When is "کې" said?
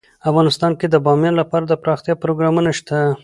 0.79-0.87